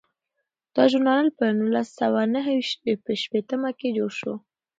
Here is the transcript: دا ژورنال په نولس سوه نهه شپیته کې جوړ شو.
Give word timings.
دا 0.75 0.83
ژورنال 0.91 1.25
په 1.37 1.45
نولس 1.59 1.89
سوه 1.99 2.21
نهه 2.33 2.53
شپیته 3.21 3.55
کې 3.79 3.87
جوړ 3.97 4.11
شو. 4.19 4.33